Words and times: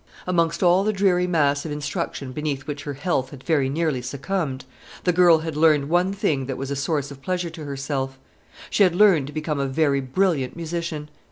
Amongst 0.25 0.63
all 0.63 0.83
the 0.83 0.91
dreary 0.93 1.27
mass 1.27 1.63
of 1.63 1.71
instruction 1.71 2.31
beneath 2.31 2.65
which 2.65 2.85
her 2.85 2.95
health 2.95 3.29
had 3.29 3.43
very 3.43 3.69
nearly 3.69 4.01
succumbed, 4.01 4.65
the 5.03 5.13
girl 5.13 5.37
had 5.37 5.55
learned 5.55 5.89
one 5.89 6.11
thing 6.11 6.47
that 6.47 6.57
was 6.57 6.71
a 6.71 6.75
source 6.75 7.11
of 7.11 7.21
pleasure 7.21 7.51
to 7.51 7.65
herself; 7.65 8.17
she 8.71 8.81
had 8.81 8.95
learned 8.95 9.27
to 9.27 9.33
become 9.33 9.59
a 9.59 9.67
very 9.67 10.01
brilliant 10.01 10.55
musician. 10.55 11.07